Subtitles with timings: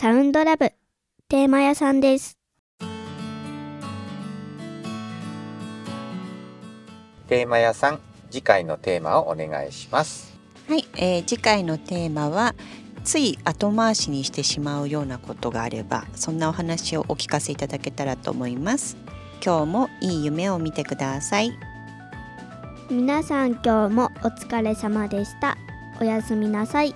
[0.00, 0.72] サウンドラブ
[1.28, 2.38] テーマ屋さんです。
[7.28, 8.00] テーマ屋さん
[8.30, 10.32] 次回のテーマをお願いします
[10.70, 12.54] はい、えー次回のテーマは
[13.04, 18.96] つい後回しにしてしまうようなことがあればそんなお話をお聞かせいただけたらと思います
[19.44, 21.50] 今日もいい夢を見てください
[22.90, 25.58] 皆さん今日もお疲れ様でした。
[26.00, 26.94] おやすみなさい。